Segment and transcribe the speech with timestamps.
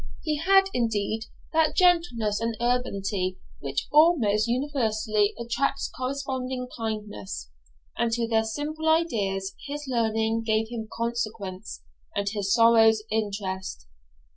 [0.23, 7.51] He had, indeed, that gentleness and urbanity which almost universally attracts corresponding kindness;
[7.99, 11.83] and to their simple ideas his learning gave him consequence,
[12.15, 13.85] and his sorrows interest.